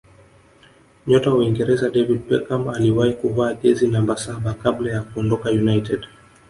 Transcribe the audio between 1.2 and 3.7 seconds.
wa uingereza david beckham aliwahi kuvaa